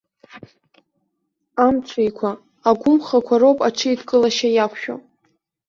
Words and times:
Амҽеиқәа, 1.65 2.29
агәымхақәа 2.69 3.35
роуп 3.41 3.59
аҽеидкылашьа 3.67 4.49
иақәшәо. 4.51 4.95